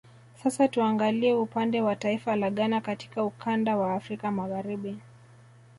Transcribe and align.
Sasa 0.43 0.67
tuangalie 0.67 1.33
upande 1.33 1.81
wa 1.81 1.95
taifa 1.95 2.35
la 2.35 2.49
Ghana 2.49 2.81
katika 2.81 3.23
ukanda 3.23 3.77
wa 3.77 3.93
Afrika 3.95 4.31
Magharibi 4.31 4.97